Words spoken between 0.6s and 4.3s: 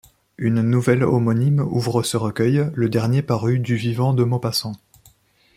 nouvelle homonyme ouvre ce recueil, le dernier paru du vivant de